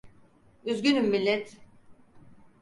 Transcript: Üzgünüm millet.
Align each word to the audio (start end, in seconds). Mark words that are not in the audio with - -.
Üzgünüm 0.65 1.05
millet. 1.09 1.57